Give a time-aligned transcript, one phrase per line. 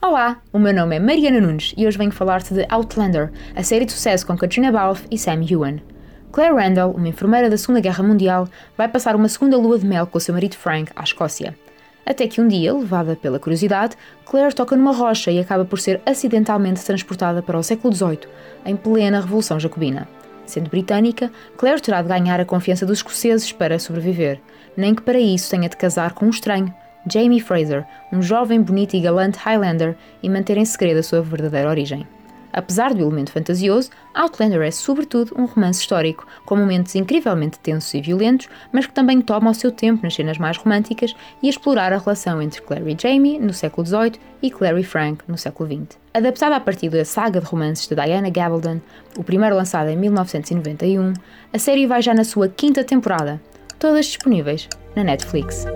[0.00, 3.84] Olá, o meu nome é Mariana Nunes e hoje venho falar-te de Outlander, a série
[3.84, 5.78] de sucesso com Katrina Balfe e Sam Ewan.
[6.30, 10.06] Claire Randall, uma enfermeira da Segunda Guerra Mundial, vai passar uma segunda lua de mel
[10.06, 11.58] com o seu marido Frank à Escócia.
[12.06, 16.00] Até que um dia, levada pela curiosidade, Claire toca numa rocha e acaba por ser
[16.06, 18.20] acidentalmente transportada para o século XVIII,
[18.64, 20.06] em plena Revolução Jacobina.
[20.46, 24.40] Sendo britânica, Claire terá de ganhar a confiança dos escoceses para sobreviver,
[24.76, 26.72] nem que para isso tenha de casar com um estranho,
[27.10, 31.68] Jamie Fraser, um jovem, bonito e galante Highlander, e manter em segredo a sua verdadeira
[31.68, 32.06] origem.
[32.52, 38.00] Apesar do elemento fantasioso, Outlander é sobretudo um romance histórico, com momentos incrivelmente tensos e
[38.00, 41.92] violentos, mas que também toma o seu tempo nas cenas mais românticas e a explorar
[41.92, 45.68] a relação entre Claire e Jamie no século XVIII e Claire e Frank no século
[45.68, 45.98] XX.
[46.12, 48.80] Adaptada a partir da saga de romances de Diana Gabaldon,
[49.16, 51.12] o primeiro lançado em 1991,
[51.52, 53.40] a série vai já na sua quinta temporada,
[53.78, 55.66] todas disponíveis na Netflix.